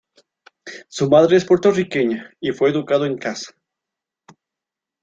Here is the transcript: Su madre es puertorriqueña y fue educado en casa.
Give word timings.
Su 0.87 1.11
madre 1.11 1.37
es 1.37 1.45
puertorriqueña 1.45 2.33
y 2.39 2.53
fue 2.53 2.71
educado 2.71 3.05
en 3.05 3.19
casa. 3.19 3.51